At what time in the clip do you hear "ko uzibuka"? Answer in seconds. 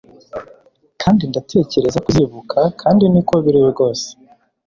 2.03-2.59